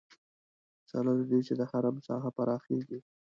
سره 0.89 1.09
له 1.17 1.23
دې 1.29 1.39
چې 1.47 1.53
د 1.59 1.61
حرم 1.71 1.95
ساحه 2.07 2.29
پراخېږي. 2.37 2.99